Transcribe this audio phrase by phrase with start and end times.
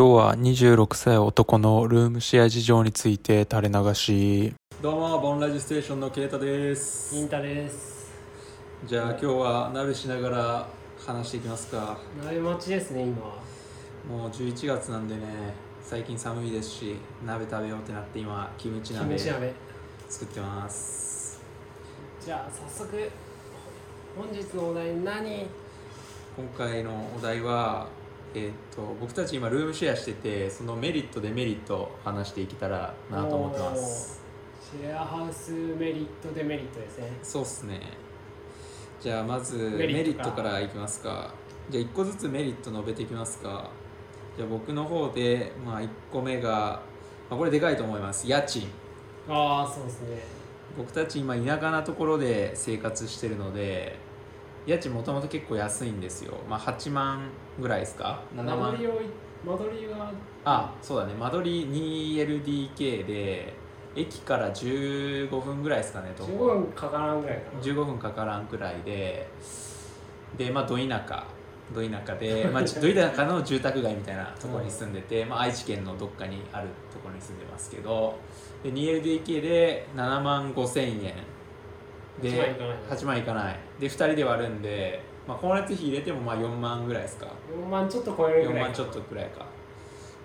[0.00, 4.54] 今日は26歳男のルームシェア事情について垂れ流し。
[4.80, 7.14] どうもボンラジステーションのケイタです。
[7.14, 8.10] インタです。
[8.86, 10.66] じゃあ今日は鍋しながら
[11.06, 11.98] 話していきますか。
[12.24, 13.16] 鍋待ちですね今
[14.08, 15.20] もう11月なんでね
[15.82, 16.96] 最近寒いですし
[17.26, 19.52] 鍋食べようってなって今キムチキ鍋ムチ鍋。
[20.08, 21.42] 作ってます。
[22.24, 23.10] じゃあ早速
[24.16, 25.46] 本日のお題何？
[26.38, 27.86] 今回のお題は
[28.34, 34.20] えーっと僕たち今ルームシェアしててそのメリットデメリットを話していけたらなと思ってます。
[34.60, 37.12] シェアハウスメリットデメリットですね。
[37.22, 37.80] そうっすね。
[39.00, 41.34] じゃあまずメメリットリットからいきますか。
[41.68, 43.70] じゃあ1個ずつメリット述べていきますか。
[44.36, 46.82] じゃあ僕の方で、まあ、1個目が、
[47.28, 48.28] まあ、これでかいと思います。
[48.28, 48.68] 家賃。
[49.28, 50.40] ああそうですね。
[50.76, 53.98] 僕たち今田舎なところで生活してるので
[54.66, 59.00] 家賃もともと結構安いんですよ、まあ、8万ぐらいですか？7間万取りを
[59.44, 60.12] 間取りが。
[60.44, 61.14] あそうだね。
[61.14, 63.54] 間取り 2LDK で
[63.96, 67.60] 駅から15分ぐらいですかね徒15歩分かからんぐらいかな。
[67.60, 69.28] 15分かからんくらいで。
[70.36, 71.24] でまあど田舎。
[71.72, 78.14] ど田舎で、まあ、 ど田舎の住宅街みたいなところに住んでて、まあ、愛知県のどっかにあるところに住んでますけど。
[78.62, 81.14] で 2LDK で7万5千円
[82.20, 83.56] で8万いかない8万いかない。
[83.78, 87.26] で2人で割るんで、まあ、光熱費入れてもまあ4万ぐらいですか。
[87.52, 89.46] 4万ちょっと超えるぐ4らい万ちょっとくらいか。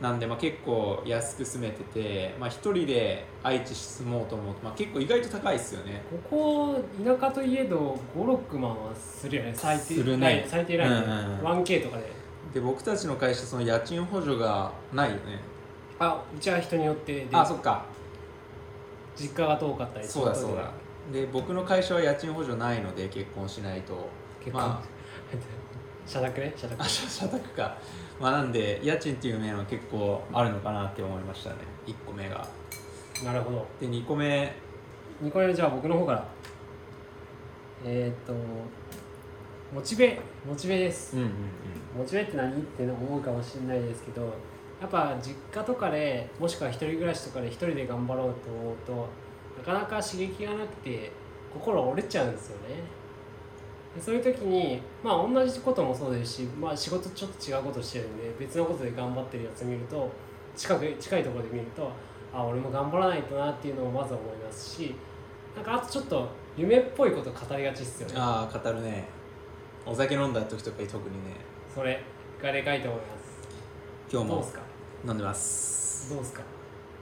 [0.00, 6.02] なんでまあ結構安く住めてて、まあ、1人で愛知住もうと思うと、まあ、結構意外と高いですよね。
[6.30, 9.52] ここ田舎といえど56万はするよね。
[9.54, 10.44] 最低するね。
[10.48, 10.90] 最低ライン。
[10.90, 11.62] で、うんうんうん。
[11.62, 12.10] 1K とかで。
[12.54, 15.40] で僕たちの会社その家賃補助がないよね。
[16.00, 17.28] あうちは人によってで。
[17.32, 17.84] あそっか。
[19.14, 20.70] 実家が遠かったりそうだそうだ
[21.10, 24.08] で僕の会社は家賃補助ないので結婚しないと。
[24.40, 24.82] 結構、ま
[26.06, 26.82] 社宅ね社宅。
[26.82, 27.76] あ社社宅か。
[28.20, 31.56] まあなんで家賃っていう面は結構あるのかなって思いましたね。
[31.86, 32.46] 1個目が。
[33.24, 33.66] なるほど。
[33.80, 34.54] で2個目。
[35.22, 36.24] 2個目じゃあ僕の方から。
[37.84, 38.32] えー、っと
[39.74, 41.16] モチベモチベです。
[41.16, 41.30] うんうん。
[41.98, 42.52] モチベって何？
[42.52, 44.22] って思うかもしれないですけど
[44.80, 49.08] やっぱ実家とかでもしくは一人暮らしとかで一人で頑張ろうと思うと
[49.58, 51.12] なかなか刺激がなくて
[51.52, 52.76] 心折れちゃうんですよね。
[53.94, 60.10] でそういう時にまあ同じこともそうですし、まあ、仕事ちょっと違うことしてるんで別のことで頑張ってるやつ見ると
[60.56, 61.90] 近く近いところで見ると
[62.32, 64.94] あ俺も頑張らないとなっていうのをまず思いますし
[65.54, 66.26] なんかあとちょっと
[66.56, 68.14] 夢っぽいこと語りがちっすよね。
[68.16, 69.04] ああ語るね。
[69.84, 71.36] お酒飲んだ時とかに特にね。
[71.74, 72.02] それ
[72.42, 73.22] がでかいと思います。
[74.10, 74.44] 今日も
[75.06, 76.14] 飲んでます。
[76.14, 76.40] どうすか？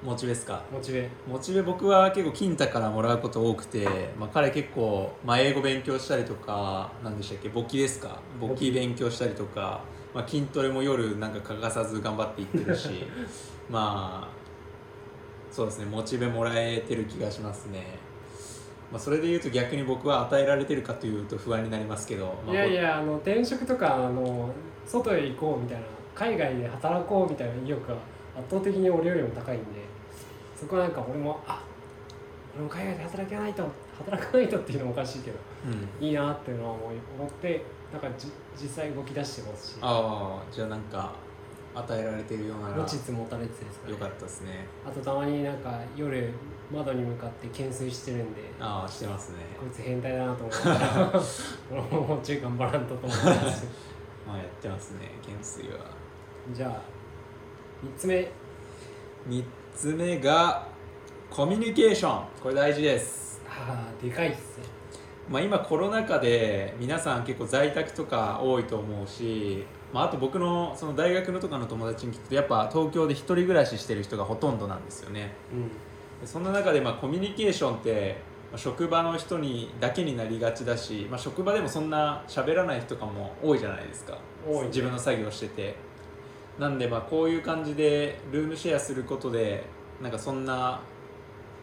[0.03, 0.63] モチベですか？
[0.73, 1.09] モチベ。
[1.29, 3.87] モチベ僕は結構金太からもらうこと多くて、
[4.19, 7.49] まあ、彼結構、まあ、英語勉強したりとか何でしたっけ？
[7.51, 8.19] 簿記ですか？
[8.41, 9.83] 簿記勉強したりとか、
[10.15, 13.05] まあ、筋トレも夜なんか欠かさず頑張っていってるし
[13.69, 14.29] まあ
[15.53, 15.85] そうですね。
[15.87, 17.99] モチベもらえてる気がしますね、
[18.91, 24.49] まあ、それで言うと逆に僕は与えられてるかというと不安になりますけど、まあ、いやいやあの転職とかあの
[24.87, 25.85] 外へ行こうみたいな
[26.15, 27.95] 海外で働こうみたいな意欲が
[28.39, 29.90] 圧倒的に俺よりも高いんで
[30.61, 31.63] そこはなんか俺もあ
[32.55, 33.65] 俺も海外で働かないと
[33.99, 35.37] 働かないとっていうのもおかしいけど
[36.01, 36.07] うん。
[36.07, 37.63] いいなっていうのは思って
[37.93, 39.77] なんかじ実際動き出してますし。
[39.81, 41.13] ああじゃあなんか
[41.75, 43.93] 与えられてるようなら持ちつ持たれつですかね。
[43.93, 44.67] よかったですね。
[44.87, 46.33] あとたまになんか夜
[46.73, 49.37] 窓に向かって懸垂してるんでああしてますね。
[49.59, 51.13] こいつ変態だなと思ったら
[51.71, 53.67] 俺ももうちょい頑張らんとと思ってます
[54.27, 55.79] まあやってますね懸垂は
[56.53, 56.71] じゃあ
[57.85, 58.29] 3つ目
[59.29, 59.45] 3
[59.75, 60.67] つ目が
[61.29, 62.25] コミュニケーション。
[62.43, 64.65] これ大事です、ああでかいっすね。
[65.29, 75.33] まあ、今コロナ禍で皆さん結構在宅とか多いと思うし、まあ、あと僕のその大学のとかの友達に聞くとやっぱ東京で一人暮らししてる人がほとんどなんですよね。
[75.53, 75.69] うん。
[76.21, 78.17] でそんな中でまあコミュニケーションって
[78.51, 84.19] まあ職場の人にだけになりがちだし、まあ、職場でもそんな喋らない人とかも多いじゃないですか。
[84.45, 84.67] 多いね。
[84.67, 85.77] 自分の作業してて
[86.59, 89.65] なんでまあこういう感じでルームシェアすることで
[90.03, 90.81] なんかそんな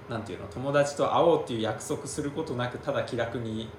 [0.09, 3.69] なんていうの友達と会おうっていう約束することなくただ気楽に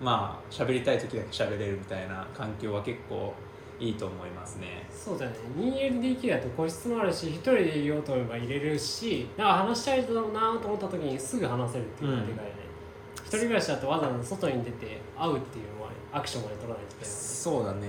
[0.00, 3.34] まあ喋りたい時だけ喋れるみたいな環境は結構
[3.78, 4.88] いいと思いますね。
[4.90, 5.32] そうだね。
[5.58, 12.56] 2LDK だと個室もあるし一人でいようと思えば入れるしなんか話したいだろうなと思った時にすぐ話せるっていうのがでかいよね、
[13.16, 17.88] 一人暮らしだとわざわざ外に出て会うっていうのはアクションまで取らないといけないそうだね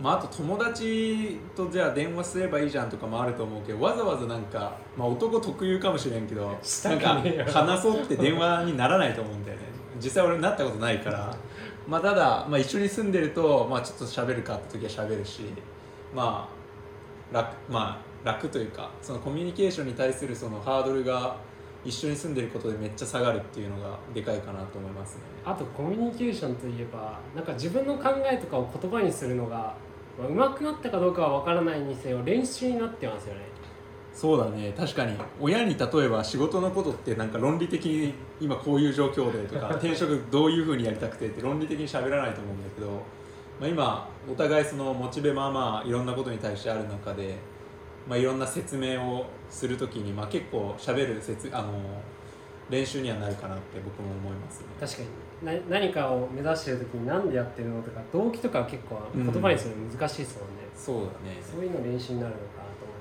[0.00, 7.22] まああと友達とじゃあ電話すればいいじゃんとかもあると思うけどわざわざなんか、まあ、男特有かもしれんけどなんか
[7.52, 9.64] 話そうって電話にならないと思うんだよね。
[10.00, 11.34] 実際俺なったことないから。
[11.88, 15.40] まあただ、まあ、一緒に住んでると、まあ、ちょっと喋るかって時は喋るし
[16.14, 16.46] ま
[17.32, 21.36] あ楽まあ楽というかそのコミュニケーションに対するそのハードルが
[21.84, 25.22] 一緒に住んでることでめっちゃ下がるっていうのがでかいかなと思いますね。
[25.44, 29.74] あとコミュニケーションといえばなんか自分の考えとかを言葉にするのが、
[30.18, 33.42] まあ、上手くなったかどうかは分からないにせよ練習になってますよね。
[34.12, 35.16] そうだね確かに。
[35.40, 42.88] 親に例えば仕事のことってなんか論理的に今こういう状況でとか 転職どういうふうにやりたくてって論理的に喋らないと思うんだけど、
[43.60, 47.36] まあ、今お互いそのモチベまあまあいろんなことに対してある中で、
[48.08, 51.74] まあ、いろんな説明をするときに、まあ、結構喋る説あの
[52.68, 54.66] 練習にはなるかなって僕も思いますね。
[54.80, 61.40] 確かにな何かを目指してる時に何でやってるのとか動機とかは結構言葉にするの難しいですもんね、そうだね。
[61.40, 62.94] そういうの練習になるのかなと思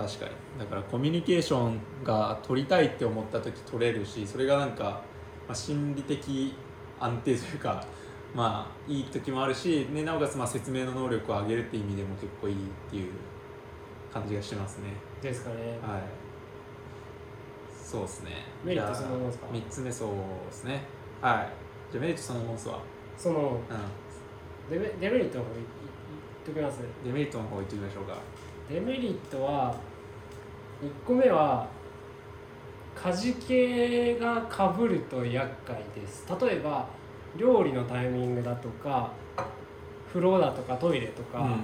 [0.00, 0.18] います。
[0.18, 0.58] 確かに。
[0.58, 5.02] だからコミュニケーションが取りたいって思った時取れるしそれがなんか、
[5.46, 6.54] まあ、心理的
[6.98, 7.84] 安定というか
[8.34, 12.58] まあいい時もあるし、ね、なおかつまあ説明の能力を上げるって意味でも結構いいっ
[12.90, 13.12] ていう
[14.12, 14.84] 感じがしてますね。
[15.20, 15.78] ですかね。
[15.82, 16.02] はい。
[17.70, 18.30] そうですね。
[18.64, 20.08] メリットそのものですか？3つ目そう
[20.46, 21.48] ですねはい。
[21.90, 22.78] じゃあメリットそのものですわ。
[23.16, 25.66] そのうデメデメリットの方言っ
[26.44, 26.80] ときます。
[26.80, 28.18] んデメリットの方言ってみましょうか。
[28.68, 29.74] デメリットは
[30.82, 31.66] 1個目は
[32.94, 36.26] 家事系がかぶると厄介です。
[36.38, 36.86] 例えば
[37.38, 39.10] 料理のタイミングだとか
[40.08, 41.56] 風呂だとかトイレとか、うんうん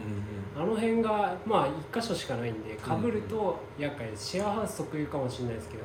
[0.56, 5.84] あの辺がまあ1箇所しかないんでかぶると厄介です、シェアハウス特有かもしれないですけど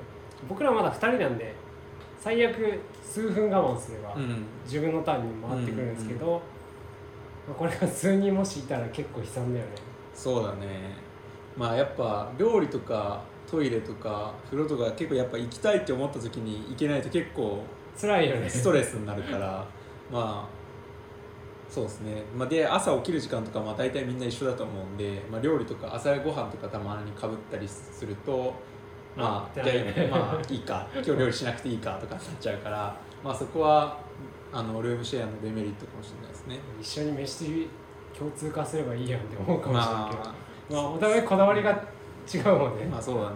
[0.50, 1.54] 僕らまだ2人なんで
[2.20, 4.16] 最悪数分我慢すれば
[4.64, 6.42] 自分のターンに回ってくるんですけど、
[7.48, 9.72] まあこれが数人もしいたら結構悲惨だよね。
[10.14, 10.96] そうだね。
[11.56, 17.64] まあやっぱ料理とかトイレとか風呂とか結構やっぱ行きたいって思った時に行けないと結構
[18.00, 18.50] 辛いよね。
[18.50, 19.66] ストレスになるから
[20.12, 20.56] まあ
[21.70, 28.54] そうですね、まあ、で朝起きる時間とかまあ大体みんな一緒だと思うんで、まあ、料理とか朝ごはんとかたまにかぶったりすると
[29.16, 29.74] まああじゃ
[30.14, 30.88] あまあいいか。
[30.94, 33.98] 今日料理しなくていいかとかになっちゃうからまあそこは
[34.52, 36.60] あのルームシェアのデメリットかもしれないですね。
[36.82, 37.68] 一緒に飯
[38.18, 40.36] 共通化すればいいやんって思うかもしれないけど、ま
[40.70, 43.36] まあ、お互いこだわりが違うもんね、あまあそうだね。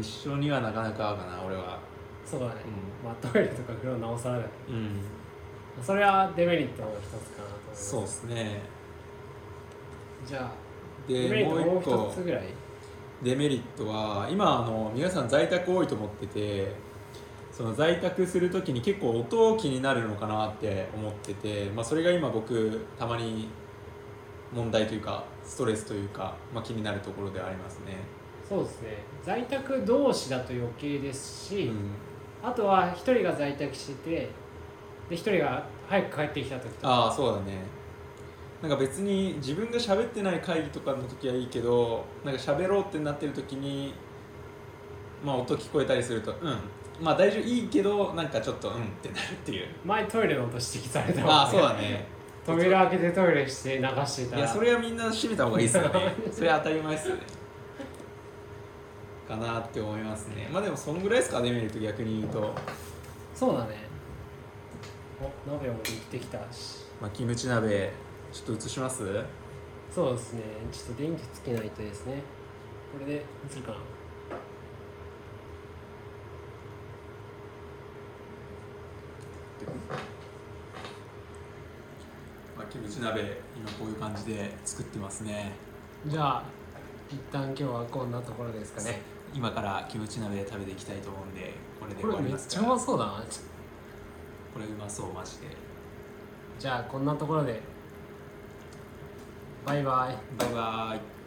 [0.00, 1.78] 一緒にはなかなかかな俺は。
[2.24, 2.52] そうだね、
[3.02, 5.00] うまあトイレとか風呂なおさらだけうん。
[5.76, 7.90] どそれはデメリットの一つかなと思います。
[7.90, 8.60] そうですね。
[10.26, 10.50] じゃあ
[11.08, 12.10] デメでもうリットもう一個。
[12.10, 12.44] 一つぐらい？
[13.22, 16.72] デメリットは今あの皆さん在宅多いと思ってて
[17.52, 23.48] その在宅する時に結構音気になるのかなって思ってて、まあ、それが今僕たまに
[24.54, 27.96] 問題というかストレスというか、まあ、気になるところではありますね。
[28.48, 28.88] そうですね。
[29.22, 31.90] 在宅同士だと余計ですし、うん。
[32.42, 34.10] あとは一人が在宅してて
[35.10, 36.88] で一人が早く帰ってきた時とか。
[36.88, 37.58] ああそうだね
[38.62, 43.94] なんか別に自分が喋ってない会議とかの時はいいけどなんか喋ろうってなってる時に
[45.24, 46.58] まあ音聞こえたりするとうん。
[47.00, 49.66] まあ大丈夫いいけどなんかちょっとうんってなるっていう。
[49.84, 51.32] 前トイレの音指摘されたもんね。
[51.32, 52.06] ああそうだね。
[52.44, 54.38] 扉開けてトイレして流してたら。
[54.38, 56.14] いやそれはみんな閉めた方がいいですよね。
[56.30, 57.22] それは当たり前ですよね。
[59.26, 60.48] かなって思いますね。
[60.52, 62.54] まあでもそんぐらいですかデメリット逆に言うと、
[63.34, 63.76] そうだね。
[65.46, 66.80] お鍋もできてきたし。
[67.00, 67.92] まあ、キムチ鍋
[68.32, 69.24] ちょっと映します？
[69.92, 70.42] そうですね。
[70.70, 72.22] ちょっと電気つけないとですね。
[72.92, 73.78] これで映るかな。
[82.56, 85.52] まあ、キムチ鍋今こういう感じで作ってますね。
[86.06, 86.44] じゃあ
[87.10, 89.02] 一旦今日はこんなところですかね。
[89.34, 92.48] 今からキムチ鍋食べていきたいと思うんでこれでこれ終わります。
[92.48, 93.12] かめっちゃうまそうだな。
[94.54, 95.48] これうまそうマジで。
[96.58, 97.60] じゃあこんなところで
[99.70, 100.16] バイバイ。
[100.36, 101.19] バイバイ。